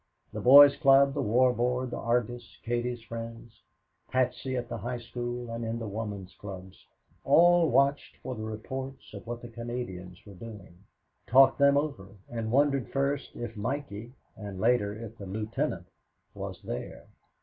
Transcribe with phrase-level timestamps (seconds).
[0.33, 3.61] The Boys' Club, the War Board, the Argus, Katie's friends,
[4.09, 6.87] Patsy at the High School and in the Women's Clubs
[7.23, 10.75] all watched for the reports of what the Canadians were doing
[11.27, 15.85] talked them over, and wondered first if Mikey, and later if the Lieutenant,
[16.33, 17.05] was there.